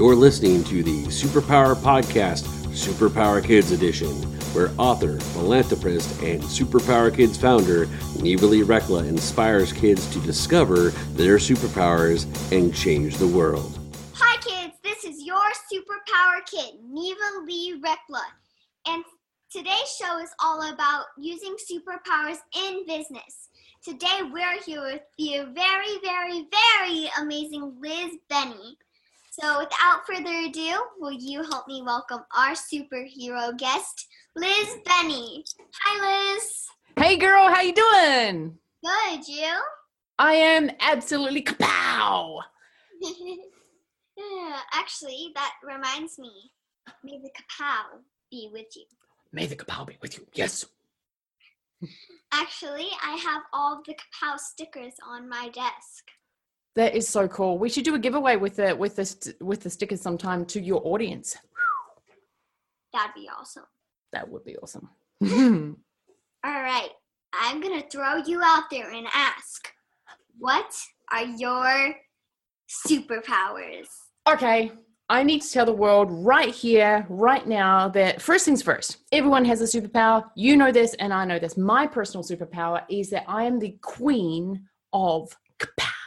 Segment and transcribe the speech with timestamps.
[0.00, 4.08] You're listening to the Superpower Podcast, Superpower Kids Edition,
[4.54, 7.86] where author, philanthropist, and Superpower Kids founder
[8.18, 13.78] Neva Lee Recla inspires kids to discover their superpowers and change the world.
[14.14, 14.72] Hi, kids.
[14.82, 15.36] This is your
[15.70, 18.24] superpower kid, Neva Lee Recla.
[18.86, 19.04] And
[19.52, 23.50] today's show is all about using superpowers in business.
[23.84, 28.78] Today, we're here with the very, very, very amazing Liz Benny.
[29.40, 35.44] So, without further ado, will you help me welcome our superhero guest, Liz Benny?
[35.82, 36.66] Hi, Liz.
[36.98, 38.58] Hey girl, how you doing?
[38.84, 39.54] Good, you?
[40.18, 42.40] I am absolutely kapow.
[43.00, 46.50] yeah, actually, that reminds me.
[47.02, 48.00] May the kapow
[48.30, 48.84] be with you.
[49.32, 50.26] May the kapow be with you.
[50.34, 50.66] Yes.
[52.30, 56.04] Actually, I have all the kapow stickers on my desk.
[56.80, 57.58] That is so cool.
[57.58, 60.58] We should do a giveaway with the with the st- with the stickers sometime to
[60.58, 61.36] your audience.
[62.94, 63.66] That'd be awesome.
[64.14, 64.88] That would be awesome.
[65.22, 66.88] All right,
[67.34, 69.68] I'm gonna throw you out there and ask,
[70.38, 70.74] what
[71.12, 71.96] are your
[72.88, 73.88] superpowers?
[74.26, 74.72] okay,
[75.10, 79.44] I need to tell the world right here, right now, that first things first, everyone
[79.44, 80.24] has a superpower.
[80.34, 81.58] You know this, and I know this.
[81.58, 85.99] My personal superpower is that I am the queen of kapow.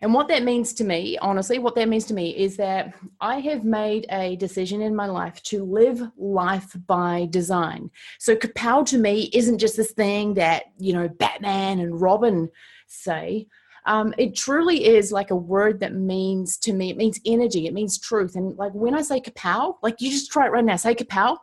[0.00, 3.40] And what that means to me, honestly, what that means to me is that I
[3.40, 7.90] have made a decision in my life to live life by design.
[8.18, 12.48] So kapow to me isn't just this thing that, you know, Batman and Robin
[12.86, 13.46] say.
[13.86, 17.72] Um, it truly is like a word that means to me, it means energy, it
[17.72, 18.36] means truth.
[18.36, 21.38] And like when I say kapow, like you just try it right now, say kapow.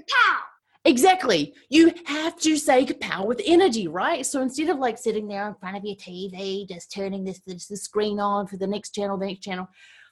[0.00, 0.38] Kapow!
[0.84, 1.54] Exactly.
[1.68, 4.26] You have to say kapow with energy, right?
[4.26, 7.66] So instead of like sitting there in front of your TV, just turning this, this,
[7.68, 9.68] this screen on for the next channel, the next channel,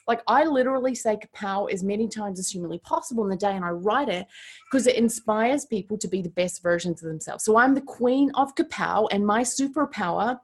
[0.06, 3.65] like I literally say kapow as many times as humanly possible in the day and
[3.65, 4.27] I write it
[4.71, 7.45] because it inspires people to be the best versions of themselves.
[7.45, 10.39] So I'm the queen of kapow and my superpower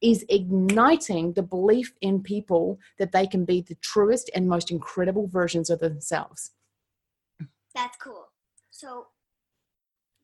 [0.00, 5.28] is igniting the belief in people that they can be the truest and most incredible
[5.28, 6.50] versions of themselves.
[7.74, 8.28] That's cool.
[8.70, 9.06] So,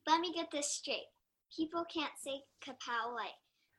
[0.09, 1.07] let me get this straight.
[1.55, 3.37] People can't say kapow like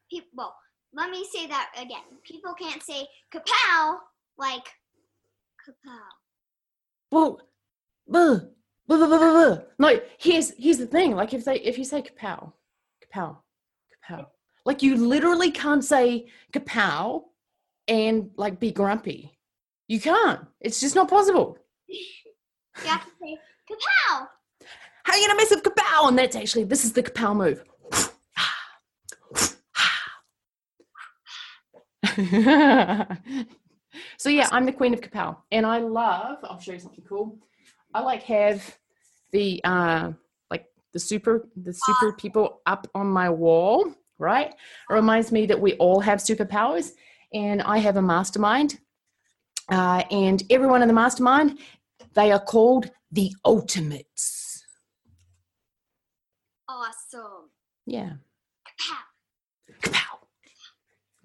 [0.10, 0.30] people.
[0.36, 0.56] Well,
[0.94, 2.06] let me say that again.
[2.24, 3.98] People can't say kapow
[4.38, 4.68] like
[5.68, 6.08] kapow.
[7.12, 7.42] Well,
[8.08, 8.40] buh,
[8.88, 9.62] buh, buh, buh, buh, buh.
[9.80, 10.00] no.
[10.20, 11.16] Here's here's the thing.
[11.16, 12.54] Like if they if you say kapow,
[13.04, 13.38] kapow,
[13.92, 14.28] kapow,
[14.66, 17.24] like you literally can't say kapow
[17.88, 19.36] and like be grumpy.
[19.88, 20.42] You can't.
[20.62, 21.58] It's just not possible.
[22.84, 23.38] You have to say
[23.70, 24.28] kapow.
[25.10, 26.08] How are you gonna mess up kapow?
[26.10, 27.64] And that's actually this is the kapow move.
[34.20, 36.38] so yeah, I'm the queen of kapow, and I love.
[36.44, 37.40] I'll show you something cool.
[37.92, 38.78] I like have
[39.32, 40.12] the uh
[40.52, 43.92] like the super the super people up on my wall.
[44.20, 46.92] Right, it reminds me that we all have superpowers,
[47.34, 48.80] and I have a mastermind,
[49.72, 51.58] uh, and everyone in the mastermind
[52.14, 54.39] they are called the ultimates.
[56.70, 57.50] Awesome.
[57.88, 58.12] Yeah.
[58.68, 59.82] Kapow.
[59.82, 60.20] Kapow.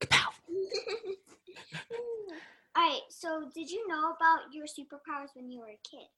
[0.01, 0.31] Kapow.
[2.77, 3.01] All right.
[3.11, 6.09] So, did you know about your superpowers when you were a kid?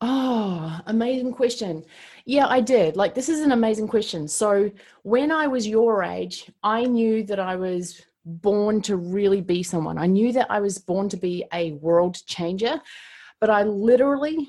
[0.00, 1.84] Oh, amazing question.
[2.26, 2.96] Yeah, I did.
[2.96, 4.28] Like, this is an amazing question.
[4.28, 4.70] So,
[5.02, 9.98] when I was your age, I knew that I was born to really be someone.
[9.98, 12.80] I knew that I was born to be a world changer,
[13.40, 14.48] but I literally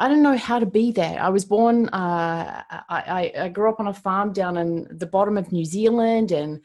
[0.00, 1.20] I don't know how to be that.
[1.20, 5.36] I was born, uh, I, I, grew up on a farm down in the bottom
[5.36, 6.64] of New Zealand, and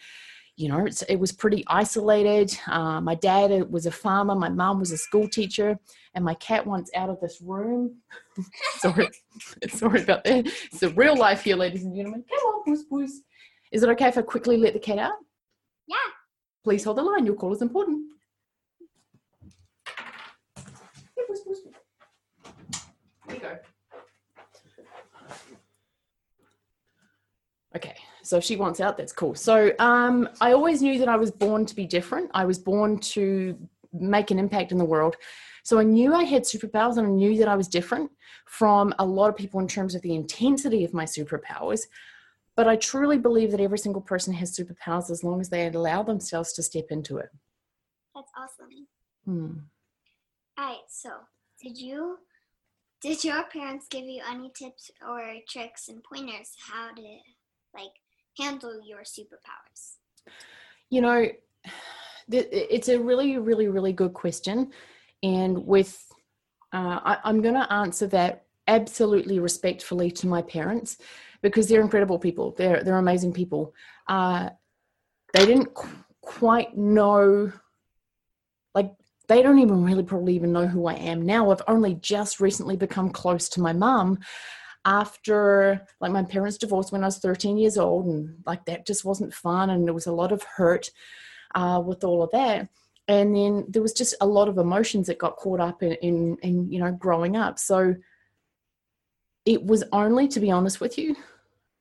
[0.56, 2.58] you know, it was pretty isolated.
[2.66, 5.78] Uh, my dad was a farmer, my mom was a school teacher,
[6.14, 7.98] and my cat wants out of this room.
[8.78, 9.10] sorry,
[9.68, 10.48] sorry about that.
[10.72, 12.24] It's a real life here, ladies and gentlemen.
[12.30, 13.20] Come on, puss, puss.
[13.74, 15.20] Is it okay if I quickly let the cat out?
[15.88, 15.98] Yeah.
[16.64, 17.26] Please hold the line.
[17.26, 18.16] Your call is important.
[23.28, 23.58] There you go.
[27.76, 29.36] Okay, so if she wants out, that's cool.
[29.36, 32.32] So um, I always knew that I was born to be different.
[32.34, 33.58] I was born to
[33.92, 35.16] make an impact in the world.
[35.64, 38.12] So I knew I had superpowers and I knew that I was different
[38.46, 41.82] from a lot of people in terms of the intensity of my superpowers.
[42.56, 46.04] But I truly believe that every single person has superpowers as long as they allow
[46.04, 47.30] themselves to step into it.
[48.16, 48.88] That's awesome.
[49.26, 49.60] Hmm.
[50.58, 50.80] All right.
[50.88, 51.10] So,
[51.62, 52.20] did you
[53.02, 57.18] did your parents give you any tips or tricks and pointers how to
[57.76, 57.94] like
[58.40, 59.98] handle your superpowers?
[60.90, 61.28] You know,
[62.30, 64.72] it's a really, really, really good question.
[65.24, 66.06] and with
[66.74, 70.98] uh, I, i'm going to answer that absolutely respectfully to my parents
[71.42, 73.74] because they're incredible people they're they're amazing people
[74.08, 74.50] uh,
[75.34, 77.52] they didn't qu- quite know
[78.74, 78.92] like
[79.28, 81.50] they don't even really probably even know who I am now.
[81.50, 84.20] I've only just recently become close to my mom
[84.86, 89.04] after like my parents divorced when I was 13 years old, and like that just
[89.04, 90.92] wasn't fun, and there was a lot of hurt
[91.56, 92.70] uh, with all of that.
[93.08, 96.38] And then there was just a lot of emotions that got caught up in, in,
[96.42, 97.60] in you know growing up.
[97.60, 97.96] So
[99.46, 101.16] it was only, to be honest with you,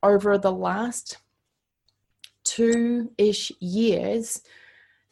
[0.02, 1.18] over the last
[2.44, 4.42] two ish years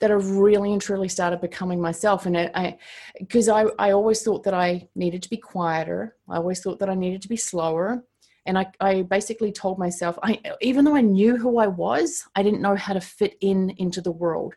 [0.03, 2.27] that I've really and truly started becoming myself.
[2.27, 2.77] And I,
[3.21, 6.17] because I, I, always thought that I needed to be quieter.
[6.29, 8.03] I always thought that I needed to be slower.
[8.45, 12.43] And I, I basically told myself, I, even though I knew who I was, I
[12.43, 14.55] didn't know how to fit in into the world.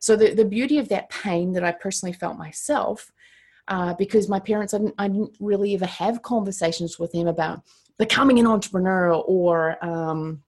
[0.00, 3.12] So the, the beauty of that pain that I personally felt myself,
[3.68, 7.62] uh, because my parents, I didn't, I didn't really ever have conversations with them about
[7.96, 10.42] becoming an entrepreneur or, um,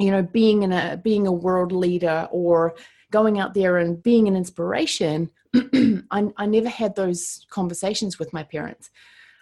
[0.00, 2.74] you know, being in a being a world leader or
[3.10, 8.42] going out there and being an inspiration, I, I, never had those conversations with my
[8.42, 8.90] parents.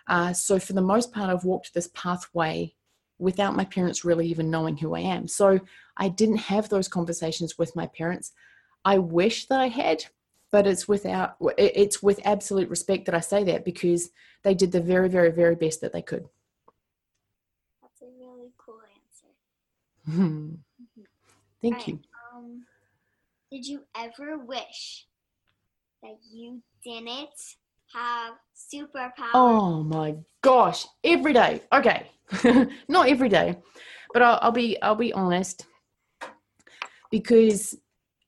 [0.07, 2.75] Uh, so, for the most part, I've walked this pathway
[3.19, 5.27] without my parents really even knowing who I am.
[5.29, 5.61] So,
[5.97, 8.33] I didn't have those conversations with my parents.
[8.85, 10.05] I wish that I had,
[10.53, 14.11] but it's without it's with absolute respect that I say that because
[14.43, 16.29] they did the very, very, very best that they could.
[17.81, 18.81] That's a really cool
[20.07, 20.59] answer.
[21.63, 21.89] Thank right.
[21.89, 22.01] you.
[23.55, 25.07] Did you ever wish
[26.03, 27.29] that you didn't
[27.95, 29.31] have superpowers?
[29.33, 31.63] Oh my gosh, every day.
[31.73, 32.11] Okay,
[32.89, 33.57] not every day,
[34.13, 35.67] but I'll, I'll be I'll be honest
[37.13, 37.79] because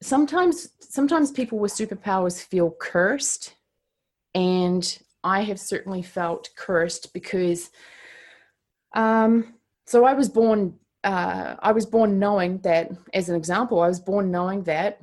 [0.00, 3.56] sometimes sometimes people with superpowers feel cursed,
[4.32, 7.70] and I have certainly felt cursed because
[8.94, 9.54] um
[9.86, 14.00] so I was born uh, I was born knowing that, as an example, I was
[14.00, 15.00] born knowing that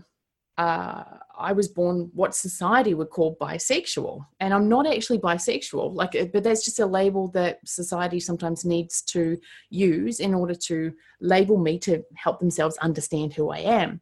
[0.58, 1.04] uh,
[1.38, 5.96] I was born what society would call bisexual, and I'm not actually bisexual.
[5.96, 9.40] Like, uh, but that's just a label that society sometimes needs to
[9.70, 14.02] use in order to label me to help themselves understand who I am.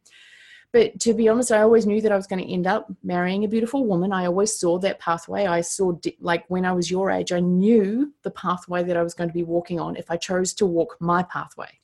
[0.74, 3.44] But to be honest, I always knew that I was going to end up marrying
[3.44, 4.14] a beautiful woman.
[4.14, 5.46] I always saw that pathway.
[5.46, 9.14] I saw, like, when I was your age, I knew the pathway that I was
[9.14, 11.78] going to be walking on if I chose to walk my pathway.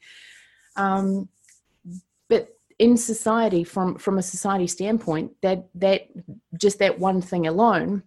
[0.78, 1.28] Um,
[2.30, 6.08] but in society from from a society standpoint that that
[6.58, 8.04] just that one thing alone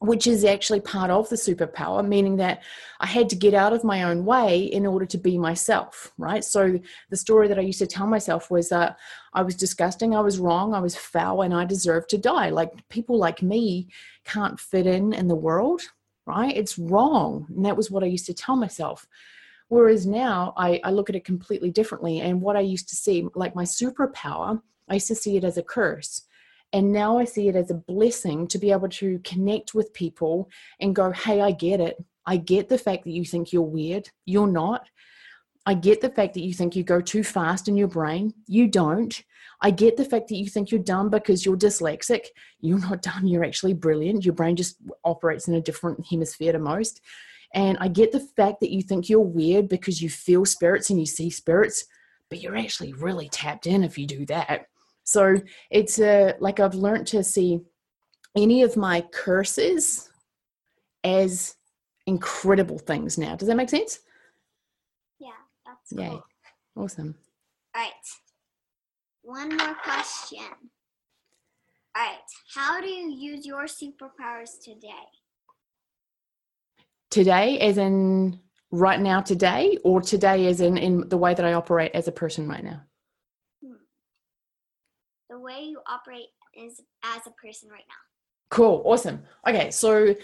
[0.00, 2.62] which is actually part of the superpower, meaning that
[3.00, 6.44] I had to get out of my own way in order to be myself, right?
[6.44, 8.98] So the story that I used to tell myself was that
[9.32, 12.50] I was disgusting, I was wrong, I was foul, and I deserved to die.
[12.50, 13.88] Like people like me
[14.24, 15.80] can't fit in in the world,
[16.26, 16.54] right?
[16.54, 17.46] It's wrong.
[17.48, 19.06] And that was what I used to tell myself.
[19.68, 22.20] Whereas now I, I look at it completely differently.
[22.20, 25.58] And what I used to see, like my superpower, I used to see it as
[25.58, 26.22] a curse.
[26.72, 30.50] And now I see it as a blessing to be able to connect with people
[30.80, 31.96] and go, hey, I get it.
[32.26, 34.10] I get the fact that you think you're weird.
[34.24, 34.88] You're not.
[35.64, 38.32] I get the fact that you think you go too fast in your brain.
[38.46, 39.20] You don't.
[39.60, 42.26] I get the fact that you think you're dumb because you're dyslexic.
[42.60, 43.26] You're not dumb.
[43.26, 44.24] You're actually brilliant.
[44.24, 47.00] Your brain just operates in a different hemisphere to most.
[47.56, 51.00] And I get the fact that you think you're weird because you feel spirits and
[51.00, 51.86] you see spirits,
[52.28, 54.66] but you're actually really tapped in if you do that.
[55.04, 57.60] So it's a, like I've learned to see
[58.36, 60.10] any of my curses
[61.02, 61.54] as
[62.06, 63.36] incredible things now.
[63.36, 64.00] Does that make sense?
[65.18, 65.30] Yeah,
[65.64, 66.04] that's cool.
[66.04, 66.20] Yay.
[66.76, 67.14] Awesome.
[67.74, 67.92] All right.
[69.22, 70.44] One more question.
[71.96, 72.18] All right.
[72.54, 74.90] How do you use your superpowers today?
[77.16, 78.38] Today as in
[78.70, 82.12] right now today or today as in in the way that i operate as a
[82.12, 82.78] person right now?
[85.30, 88.02] The way you operate is as a person right now.
[88.50, 89.22] Cool awesome.
[89.48, 90.14] Okay so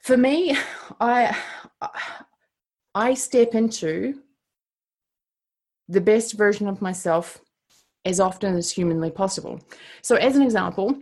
[0.00, 0.54] for me
[1.00, 1.34] i
[2.94, 4.20] i step into
[5.88, 7.40] the best version of myself
[8.04, 9.58] as often as humanly possible.
[10.02, 10.94] So as an example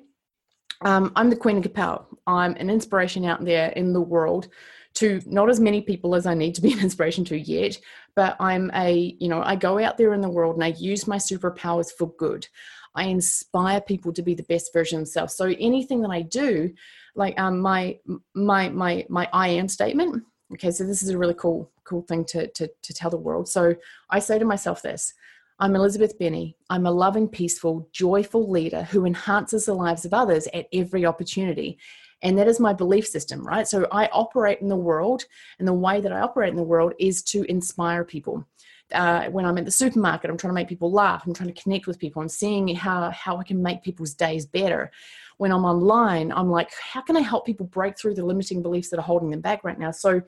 [0.85, 2.05] um, i'm the queen of kapow.
[2.29, 4.47] I'm an inspiration out there in the world
[4.95, 7.79] to not as many people as I need to be an inspiration to yet,
[8.15, 11.07] but I'm a, you know, I go out there in the world and I use
[11.07, 12.47] my superpowers for good.
[12.95, 15.35] I inspire people to be the best version of themselves.
[15.35, 16.73] So anything that I do,
[17.15, 17.99] like um, my
[18.35, 20.23] my my my I am statement.
[20.53, 23.49] Okay, so this is a really cool cool thing to to to tell the world.
[23.49, 23.75] So
[24.11, 25.15] I say to myself this.
[25.59, 26.57] I'm Elizabeth Benny.
[26.71, 31.79] I'm a loving, peaceful, joyful leader who enhances the lives of others at every opportunity
[32.23, 33.67] And that is my belief system, right?
[33.67, 35.25] So I operate in the world,
[35.59, 38.47] and the way that I operate in the world is to inspire people.
[38.93, 41.25] Uh, when I'm at the supermarket, I'm trying to make people laugh.
[41.27, 42.21] I'm trying to connect with people.
[42.21, 44.91] I'm seeing how how I can make people's days better.
[45.39, 48.91] When I'm online, I'm like, how can I help people break through the limiting beliefs
[48.91, 49.91] that are holding them back right now?
[49.91, 50.21] So,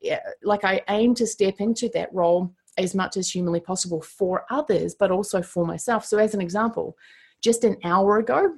[0.00, 4.44] yeah, like I aim to step into that role as much as humanly possible for
[4.50, 6.04] others, but also for myself.
[6.04, 6.96] So, as an example,
[7.40, 8.54] just an hour ago,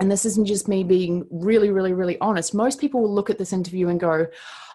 [0.00, 2.54] and this isn't just me being really, really, really honest.
[2.54, 4.26] Most people will look at this interview and go,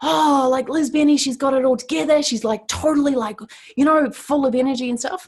[0.03, 2.21] Oh, like Liz Benny, she's got it all together.
[2.21, 3.39] She's like totally like,
[3.75, 5.27] you know, full of energy and stuff.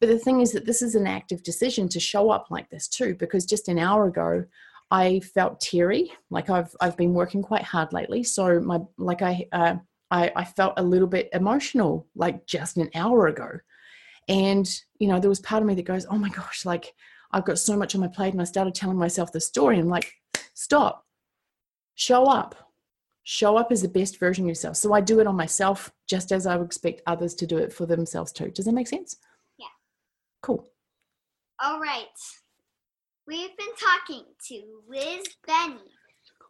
[0.00, 2.86] But the thing is that this is an active decision to show up like this
[2.88, 4.44] too, because just an hour ago,
[4.92, 6.12] I felt teary.
[6.30, 9.76] Like I've I've been working quite hard lately, so my like I uh,
[10.10, 13.58] I, I felt a little bit emotional like just an hour ago,
[14.28, 14.68] and
[14.98, 16.94] you know there was part of me that goes, oh my gosh, like
[17.32, 18.32] I've got so much on my plate.
[18.32, 19.78] And I started telling myself the story.
[19.78, 20.12] I'm like,
[20.54, 21.06] stop,
[21.94, 22.54] show up.
[23.24, 24.76] Show up as the best version of yourself.
[24.76, 27.72] So I do it on myself just as I would expect others to do it
[27.72, 28.50] for themselves too.
[28.50, 29.16] Does that make sense?
[29.58, 29.66] Yeah.
[30.42, 30.68] Cool.
[31.62, 32.06] All right.
[33.28, 35.78] We've been talking to Liz Benny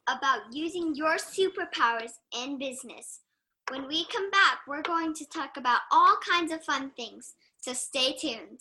[0.09, 3.21] about using your superpowers in business.
[3.71, 7.35] When we come back, we're going to talk about all kinds of fun things.
[7.61, 8.61] So stay tuned.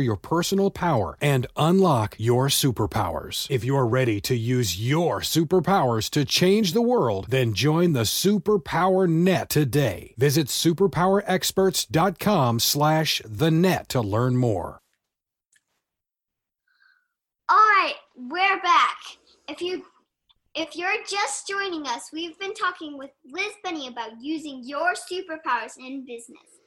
[0.00, 3.46] your personal power and unlock your superpowers.
[3.50, 9.08] If you're ready to use your superpowers to change the world, then join the Superpower
[9.08, 10.14] Net today.
[10.16, 14.80] Visit superpowerexperts.com slash the net to learn more.
[17.48, 18.96] All right, we're back.
[19.48, 19.84] If you
[20.54, 25.76] if you're just joining us, we've been talking with Liz Benny about using your superpowers
[25.78, 26.60] in business.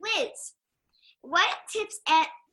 [0.00, 0.52] Liz,
[1.22, 2.00] what tips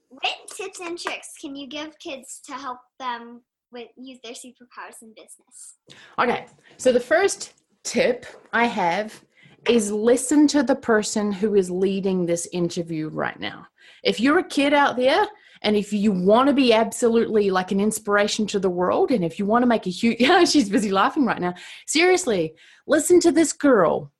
[0.09, 5.01] what tips and tricks can you give kids to help them with use their superpowers
[5.01, 5.75] in business?
[6.19, 6.45] Okay,
[6.77, 9.23] so the first tip I have
[9.67, 13.67] is listen to the person who is leading this interview right now.
[14.03, 15.27] If you're a kid out there
[15.61, 19.37] and if you want to be absolutely like an inspiration to the world, and if
[19.37, 21.53] you want to make a huge, yeah, she's busy laughing right now.
[21.85, 22.53] Seriously,
[22.87, 24.11] listen to this girl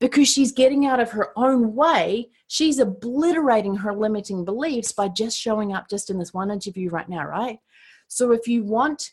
[0.00, 2.30] because she's getting out of her own way.
[2.48, 7.08] She's obliterating her limiting beliefs by just showing up just in this one interview right
[7.08, 7.58] now, right?
[8.08, 9.12] So if you want,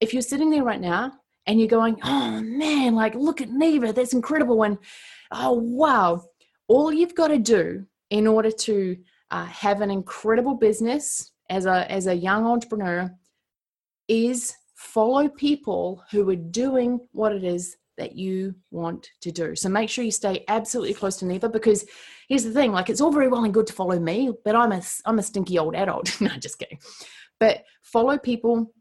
[0.00, 1.12] if you're sitting there right now
[1.46, 4.62] and you're going, oh man, like look at Neva, that's incredible.
[4.64, 4.78] And
[5.30, 6.22] oh wow,
[6.68, 8.96] all you've got to do in order to
[9.30, 13.10] uh, have an incredible business as a as a young entrepreneur
[14.08, 19.54] is follow people who are doing what it is that you want to do.
[19.54, 21.84] So make sure you stay absolutely close to Neva because
[22.28, 24.72] here's the thing like it's all very well and good to follow me, but I'm
[24.72, 26.20] a I'm a stinky old adult.
[26.20, 26.78] no, just kidding.
[27.38, 28.72] But follow people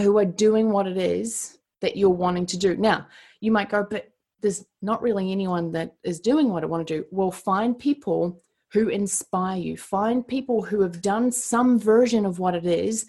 [0.00, 2.76] who are doing what it is that you're wanting to do.
[2.76, 3.06] Now,
[3.40, 4.08] you might go, but
[4.42, 7.06] there's not really anyone that is doing what I want to do.
[7.10, 9.76] Well, find people who inspire you.
[9.76, 13.06] Find people who have done some version of what it is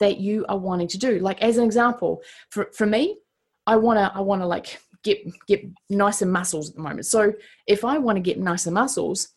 [0.00, 1.18] that you are wanting to do.
[1.18, 3.18] Like as an example, for, for me,
[3.66, 7.06] I wanna I wanna like get get nicer muscles at the moment.
[7.06, 7.32] So
[7.66, 9.28] if I want to get nicer muscles,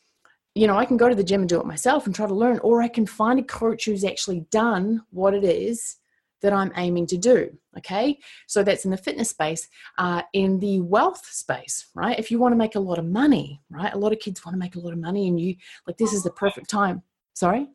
[0.53, 2.34] you know, I can go to the gym and do it myself and try to
[2.34, 5.98] learn, or I can find a coach who's actually done what it is
[6.41, 7.58] that I'm aiming to do.
[7.77, 9.67] Okay, so that's in the fitness space.
[9.98, 12.17] Uh, in the wealth space, right?
[12.17, 13.94] If you want to make a lot of money, right?
[13.94, 15.55] A lot of kids want to make a lot of money, and you
[15.88, 17.01] like this is the perfect time.
[17.34, 17.67] Sorry.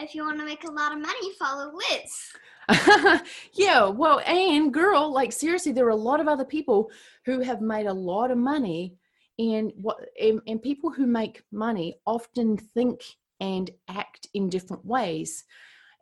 [0.00, 2.32] If you want to make a lot of money, follow Liz.
[3.54, 6.90] yeah, well, and girl, like seriously, there are a lot of other people
[7.24, 8.96] who have made a lot of money,
[9.38, 13.02] and what and, and people who make money often think
[13.40, 15.44] and act in different ways,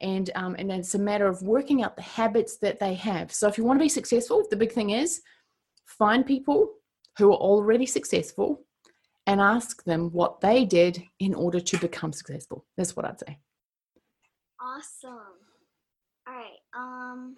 [0.01, 3.33] and um, and it's a matter of working out the habits that they have.
[3.33, 5.21] So, if you want to be successful, the big thing is
[5.87, 6.73] find people
[7.19, 8.65] who are already successful
[9.27, 12.65] and ask them what they did in order to become successful.
[12.77, 13.39] That's what I'd say.
[14.61, 15.36] Awesome.
[16.77, 17.37] Um.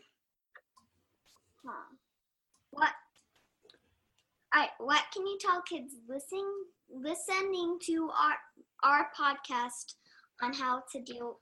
[1.64, 1.95] Huh.
[2.71, 2.90] What?
[4.54, 4.71] All right.
[4.78, 6.50] What can you tell kids listening
[6.90, 8.35] listening to our
[8.83, 9.95] our podcast
[10.42, 11.38] on how to deal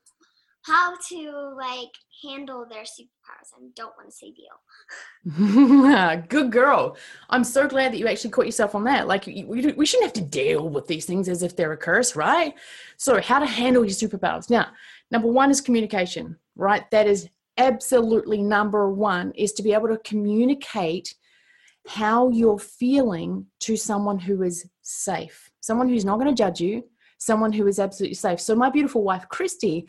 [0.67, 1.93] how to like
[2.25, 3.53] handle their superpowers.
[3.55, 6.23] I don't want to say deal.
[6.29, 6.97] Good girl.
[7.31, 9.07] I'm so glad that you actually caught yourself on that.
[9.07, 12.17] Like, we, we shouldn't have to deal with these things as if they're a curse,
[12.17, 12.55] right?
[12.97, 14.51] So, how to handle your superpowers.
[14.51, 14.69] Now,
[15.11, 16.91] number one is communication, right?
[16.91, 21.15] That is absolutely number one, is to be able to communicate
[21.87, 26.85] how you're feeling to someone who is safe, someone who's not going to judge you,
[27.19, 28.41] someone who is absolutely safe.
[28.41, 29.87] So, my beautiful wife, Christy,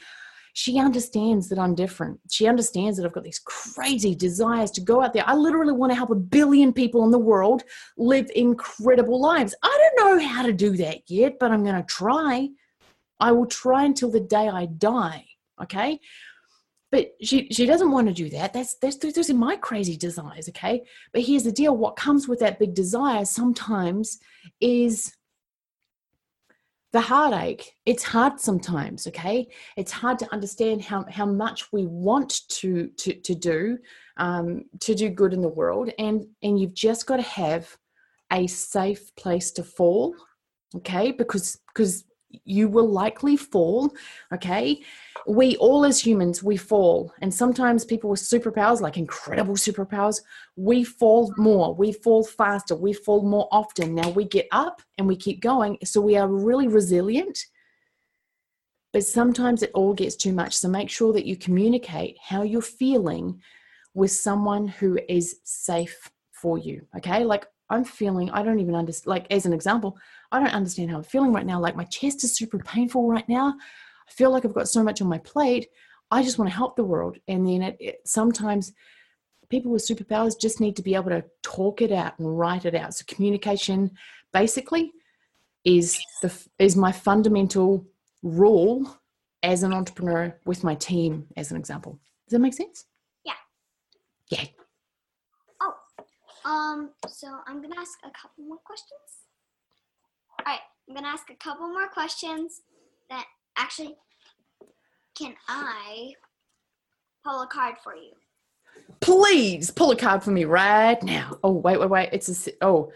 [0.53, 2.19] she understands that I'm different.
[2.31, 5.23] She understands that I've got these crazy desires to go out there.
[5.27, 7.63] I literally want to help a billion people in the world
[7.95, 9.53] live incredible lives.
[9.61, 12.49] I don't know how to do that yet, but I'm going to try.
[13.19, 15.25] I will try until the day I die.
[15.61, 15.99] Okay.
[16.91, 18.53] But she, she doesn't want to do that.
[18.53, 20.47] That's, that's those are my crazy desires.
[20.49, 20.83] Okay.
[21.11, 24.19] But here's the deal what comes with that big desire sometimes
[24.61, 25.13] is
[26.93, 32.41] the heartache it's hard sometimes okay it's hard to understand how, how much we want
[32.47, 33.77] to to, to do
[34.17, 37.77] um, to do good in the world and and you've just got to have
[38.31, 40.15] a safe place to fall
[40.75, 42.05] okay because because
[42.45, 43.93] you will likely fall
[44.33, 44.81] okay?
[45.27, 47.13] We all as humans we fall.
[47.21, 50.21] And sometimes people with superpowers like incredible superpowers
[50.55, 53.95] we fall more we fall faster we fall more often.
[53.95, 55.77] Now we get up and we keep going.
[55.83, 57.39] So we are really resilient
[58.93, 60.55] but sometimes it all gets too much.
[60.55, 63.41] So make sure that you communicate how you're feeling
[63.93, 67.23] with someone who is safe for you okay?
[67.23, 69.97] Like i'm feeling i don't even understand like as an example
[70.31, 71.59] I don't understand how I'm feeling right now.
[71.59, 73.55] Like my chest is super painful right now.
[74.07, 75.67] I feel like I've got so much on my plate.
[76.11, 77.17] I just want to help the world.
[77.27, 78.73] And then it, it, sometimes
[79.49, 82.75] people with superpowers just need to be able to talk it out and write it
[82.75, 82.93] out.
[82.93, 83.91] So communication
[84.33, 84.91] basically
[85.63, 87.85] is the is my fundamental
[88.23, 88.99] rule
[89.43, 91.99] as an entrepreneur with my team as an example.
[92.27, 92.85] Does that make sense?
[93.25, 93.33] Yeah.
[94.29, 94.45] Yeah.
[95.61, 95.73] Oh.
[96.45, 99.26] Um so I'm going to ask a couple more questions.
[100.39, 102.61] All right, I'm gonna ask a couple more questions.
[103.09, 103.25] That
[103.57, 103.95] actually,
[105.17, 106.13] can I
[107.23, 108.11] pull a card for you?
[108.99, 111.37] Please pull a card for me right now.
[111.43, 112.09] Oh wait, wait, wait.
[112.11, 112.91] It's a oh,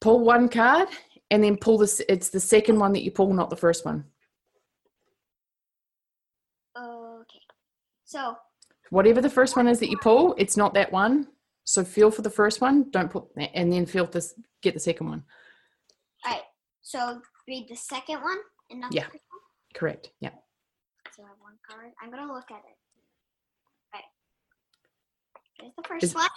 [0.00, 0.88] pull one card
[1.30, 2.02] and then pull this.
[2.08, 4.04] It's the second one that you pull, not the first one.
[6.76, 7.40] Okay.
[8.04, 8.36] So.
[8.90, 11.28] Whatever the first one is that you pull, it's not that one.
[11.64, 12.90] So feel for the first one.
[12.90, 14.34] Don't put and then feel this.
[14.60, 15.24] Get the second one.
[16.92, 18.36] So read the second one
[18.70, 19.04] and not yeah.
[19.04, 19.40] the first one.
[19.74, 20.10] Correct.
[20.20, 20.28] Yeah.
[21.16, 21.90] So I have one card.
[22.02, 22.76] I'm gonna look at it.
[23.94, 24.04] All right.
[25.58, 26.28] Here's the first Is- one.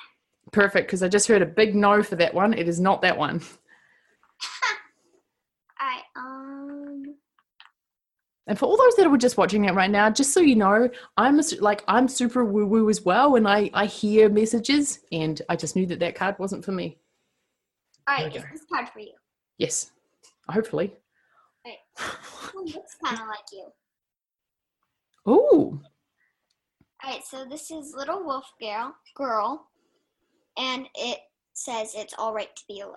[0.53, 0.87] Perfect.
[0.87, 2.53] Because I just heard a big no for that one.
[2.53, 3.41] It is not that one.
[5.81, 6.03] All right.
[6.15, 7.15] Um.
[8.47, 10.87] And for all those that are just watching it right now, just so you know,
[11.17, 14.99] I'm a, su- like I'm super woo woo as well, and I I hear messages,
[15.11, 16.99] and I just knew that that card wasn't for me.
[18.07, 18.31] All right.
[18.31, 18.49] we Is go.
[18.53, 19.13] this card for you?
[19.57, 19.91] Yes,
[20.49, 20.93] hopefully.
[21.65, 21.77] Right.
[22.55, 23.67] Looks kind of like you.
[25.27, 25.81] Ooh,
[27.03, 27.23] All right.
[27.25, 28.93] So this is little wolf girl.
[29.15, 29.67] Girl,
[30.57, 31.19] and it
[31.53, 32.95] says it's all right to be alone.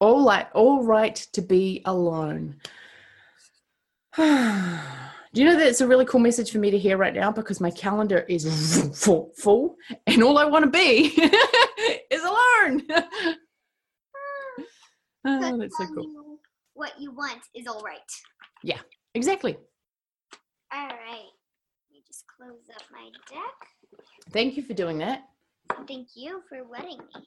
[0.00, 2.56] all right, all right to be alone.
[4.16, 7.30] Do you know that it's a really cool message for me to hear right now
[7.30, 11.08] because my calendar is full, full and all I want to be
[12.10, 12.82] is alone.
[15.26, 16.04] Oh, that's so cool.
[16.04, 16.38] you
[16.74, 17.98] what you want is all right.
[18.62, 18.80] Yeah,
[19.14, 19.56] exactly.
[20.72, 21.30] All right.
[21.88, 24.02] Let me just close up my deck.
[24.32, 25.22] Thank you for doing that.
[25.88, 27.26] Thank you for letting me.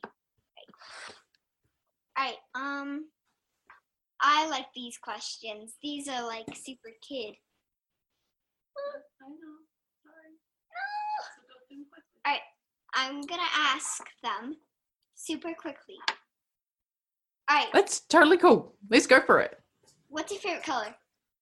[2.18, 2.36] All right.
[2.54, 3.06] Um,
[4.22, 5.76] I like these questions.
[5.82, 7.34] These are like super kid.
[9.22, 9.56] I know.
[10.04, 10.36] Sorry.
[11.72, 11.78] No.
[12.26, 12.42] All right.
[12.94, 14.58] I'm gonna ask them
[15.16, 15.98] super quickly.
[17.50, 17.68] All right.
[17.74, 18.76] That's totally cool.
[18.90, 19.58] Let's go for it.
[20.10, 20.96] What's your favorite color?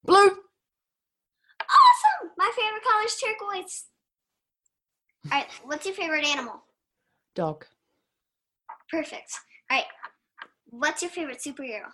[0.05, 0.17] Blue.
[0.17, 0.37] Awesome.
[2.37, 3.85] My favorite color is turquoise.
[5.25, 5.47] All right.
[5.63, 6.63] What's your favorite animal?
[7.35, 7.65] Dog.
[8.89, 9.33] Perfect.
[9.69, 9.85] All right.
[10.69, 11.87] What's your favorite superhero?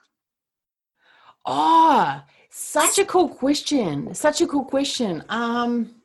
[1.45, 4.13] Ah, such a cool question.
[4.13, 5.23] Such a cool question.
[5.29, 5.95] Um,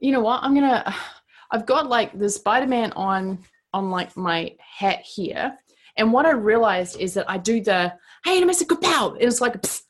[0.00, 0.42] you know what?
[0.42, 0.94] I'm gonna.
[1.50, 3.38] I've got like the Spider-Man on
[3.74, 5.58] on like my hat here,
[5.96, 7.92] and what I realized is that I do the
[8.24, 8.64] "Hey, to Mr.
[8.64, 9.82] Kapow." It's like a psst,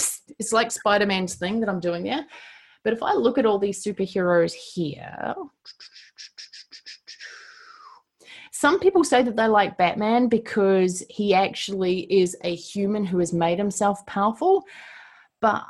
[0.00, 0.20] psst.
[0.38, 2.26] it's like Spider-Man's thing that I'm doing there.
[2.84, 5.34] But if I look at all these superheroes here,
[8.52, 13.32] some people say that they like Batman because he actually is a human who has
[13.32, 14.64] made himself powerful.
[15.40, 15.64] But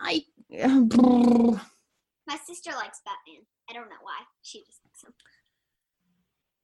[0.00, 0.22] I,
[2.26, 3.46] My sister likes Batman.
[3.70, 4.20] I don't know why.
[4.42, 5.14] She just likes him.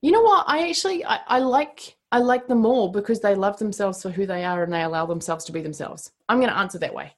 [0.02, 0.44] You know what?
[0.46, 4.26] I actually I, I like I like them all because they love themselves for who
[4.26, 6.12] they are and they allow themselves to be themselves.
[6.28, 7.16] I'm going to answer that way.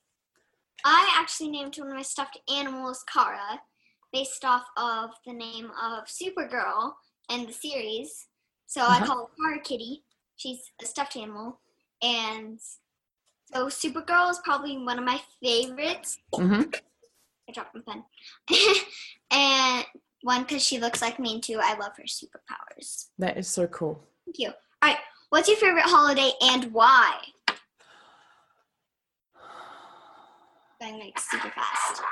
[0.85, 3.61] I actually named one of my stuffed animals Kara,
[4.13, 6.93] based off of the name of Supergirl
[7.29, 8.29] and the series.
[8.67, 9.07] So I Uh-huh.
[9.07, 10.05] call her Kara Kitty.
[10.37, 11.61] She's a stuffed animal,
[12.03, 12.61] and
[13.53, 16.19] so Supergirl is probably one of my favorites.
[16.35, 16.63] hmm
[17.49, 18.05] I dropped my pen.
[19.31, 19.85] and
[20.23, 23.09] one because she looks like me, and two, I love her superpowers.
[23.19, 24.03] That is so cool.
[24.27, 24.53] Thank you.
[24.85, 24.99] Right,
[25.31, 27.19] what's your favorite holiday and why?
[30.79, 32.03] Going like super fast.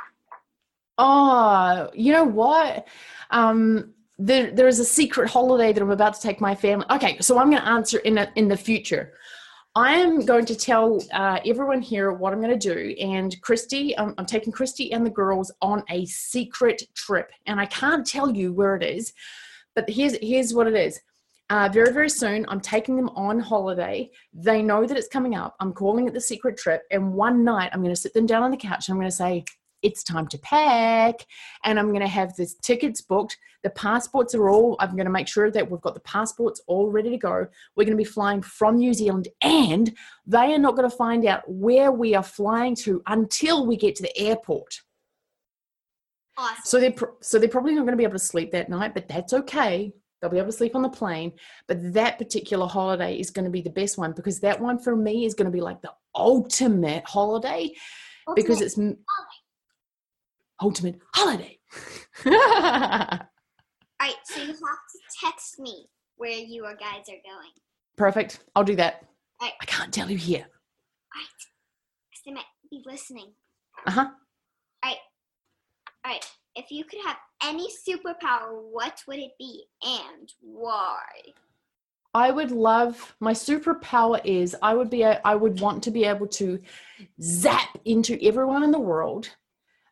[0.97, 2.89] Oh, you know what?
[3.31, 6.87] Um, there, there is a secret holiday that I'm about to take my family.
[6.91, 9.13] Okay, so I'm going to answer in a, in the future.
[9.75, 12.97] I am going to tell uh, everyone here what I'm going to do.
[12.99, 17.67] And Christy, um, I'm taking Christy and the girls on a secret trip, and I
[17.67, 19.13] can't tell you where it is,
[19.75, 20.99] but here's here's what it is.
[21.53, 24.11] Uh, very very soon, I'm taking them on holiday.
[24.33, 25.55] They know that it's coming up.
[25.61, 28.43] I'm calling it the secret trip, and one night I'm going to sit them down
[28.43, 28.89] on the couch.
[28.89, 29.45] And I'm going to say,
[29.83, 31.27] it's time to pack
[31.65, 35.11] and i'm going to have the tickets booked the passports are all i'm going to
[35.11, 38.05] make sure that we've got the passports all ready to go we're going to be
[38.05, 39.93] flying from new zealand and
[40.25, 43.97] they are not going to find out where we are flying to until we get
[43.97, 44.81] to the airport
[46.39, 46.63] Awesome.
[46.65, 49.09] so they're so they're probably not going to be able to sleep that night but
[49.09, 51.33] that's okay they'll be able to sleep on the plane
[51.67, 54.95] but that particular holiday is going to be the best one because that one for
[54.97, 57.71] me is going to be like the ultimate holiday
[58.37, 58.97] because it's m-
[60.61, 61.59] ultimate holiday.
[62.27, 67.51] All right, so you have to text me where you or guys are going.
[67.97, 68.41] Perfect.
[68.55, 69.05] I'll do that.
[69.41, 69.53] Right.
[69.61, 70.47] I can't tell you here.
[71.15, 71.27] Right.
[72.13, 73.33] 'Cause they might be listening.
[73.87, 74.11] Uh huh.
[74.85, 74.99] Alright.
[76.05, 76.31] All right.
[76.55, 80.99] If you could have any superpower, what would it be and why?
[82.15, 86.27] I would love my superpower is I would be I would want to be able
[86.29, 86.61] to
[87.23, 89.31] zap into everyone in the world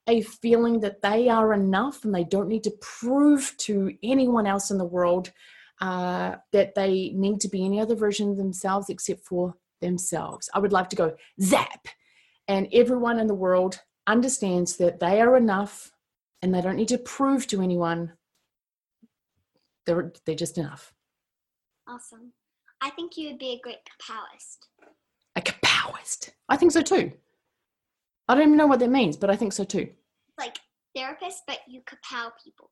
[0.06, 4.70] a feeling that they are enough and they don't need to prove to anyone else
[4.70, 5.30] in the world
[5.80, 10.50] uh, that they need to be any other version of themselves except for themselves.
[10.52, 11.86] I would love to go zap,
[12.48, 15.90] and everyone in the world understands that they are enough
[16.42, 18.12] and they don't need to prove to anyone
[19.86, 20.92] they're they're just enough.
[21.88, 22.32] Awesome.
[22.80, 24.58] I think you would be a great kapowist.
[25.36, 26.30] A kapowist.
[26.48, 27.12] I think so too.
[28.28, 29.88] I don't even know what that means, but I think so too.
[30.38, 30.58] Like
[30.94, 32.70] therapist, but you kapow people.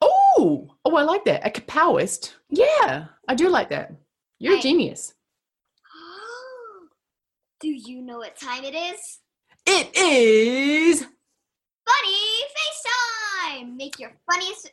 [0.00, 1.46] Oh, oh, I like that.
[1.46, 2.34] A kapowist.
[2.48, 3.92] Yeah, I do like that.
[4.38, 5.14] You're a genius.
[7.60, 9.20] Do you know what time it is?
[9.66, 11.06] It is.
[11.86, 13.76] Funny FaceTime!
[13.76, 14.70] Make your funniest.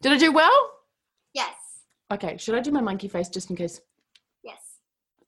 [0.00, 0.70] Did I do well?
[1.32, 1.54] Yes.
[2.12, 3.80] Okay, should I do my monkey face just in case?
[4.42, 4.60] Yes.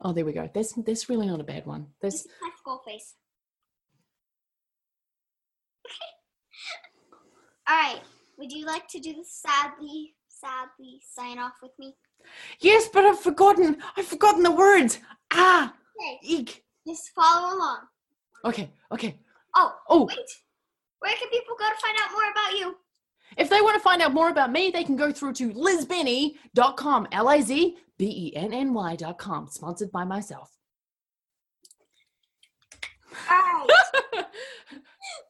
[0.00, 0.48] Oh, there we go.
[0.55, 1.87] That's that's really not a bad one.
[2.00, 3.14] This That's is my skull face.
[7.68, 8.00] All right.
[8.38, 11.94] Would you like to do the sadly, sadly sign off with me?
[12.61, 13.79] yes, but I've forgotten.
[13.96, 14.98] I've forgotten the words.
[15.33, 16.18] Ah, Okay.
[16.22, 16.64] eek.
[16.87, 17.80] Just follow along.
[18.44, 19.18] Okay, okay.
[19.56, 20.18] Oh, Oh, wait.
[21.00, 22.76] Where can people go to find out more about you?
[23.37, 27.09] If they want to find out more about me, they can go through to lizbenny.com,
[27.12, 30.50] L I Z B E N N Y.com, sponsored by myself.
[33.30, 33.66] All right.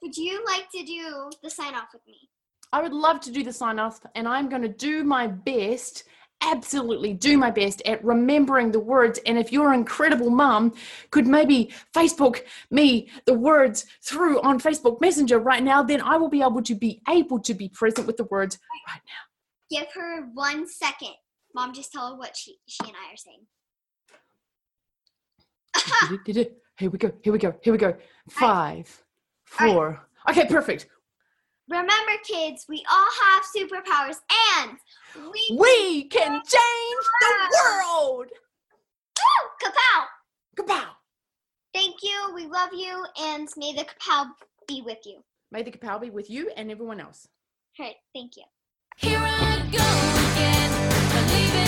[0.02, 2.28] Would you like to do the sign off with me?
[2.72, 6.04] I would love to do the sign off, and I'm going to do my best,
[6.46, 9.18] absolutely do my best at remembering the words.
[9.26, 10.74] And if your incredible mum
[11.10, 16.28] could maybe Facebook me the words through on Facebook Messenger right now, then I will
[16.28, 19.78] be able to be able to be present with the words right now.
[19.78, 21.14] Give her one second.
[21.54, 23.46] Mom, just tell her what she, she and I are saying.
[26.78, 27.10] Here we go.
[27.22, 27.54] Here we go.
[27.62, 27.96] Here we go.
[28.28, 29.02] Five,
[29.44, 30.06] four.
[30.28, 30.86] Okay, perfect.
[31.68, 34.16] Remember, kids, we all have superpowers
[34.60, 34.78] and
[35.32, 35.56] we.
[35.58, 38.26] We can change the world.
[39.18, 39.68] Woo!
[39.68, 40.06] Kapow!
[40.56, 40.88] Kapow.
[41.74, 42.32] Thank you.
[42.34, 43.04] We love you.
[43.20, 44.30] And may the kapow
[44.68, 45.24] be with you.
[45.50, 47.28] May the kapow be with you and everyone else.
[47.78, 47.96] All right.
[48.14, 48.44] Thank you.
[48.96, 49.78] Here I go
[50.32, 51.65] again,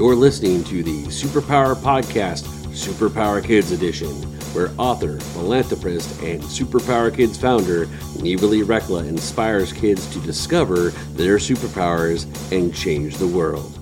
[0.00, 4.08] You're listening to the Superpower Podcast, Superpower Kids Edition,
[4.54, 7.86] where author, philanthropist, and Superpower Kids founder
[8.18, 13.79] Neva Lee Recla inspires kids to discover their superpowers and change the world.